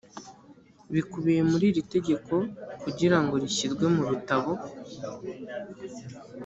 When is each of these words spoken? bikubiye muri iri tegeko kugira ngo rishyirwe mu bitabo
bikubiye 0.93 1.41
muri 1.49 1.65
iri 1.71 1.81
tegeko 1.93 2.33
kugira 2.83 3.17
ngo 3.23 3.33
rishyirwe 3.43 3.85
mu 3.95 4.03
bitabo 4.11 4.51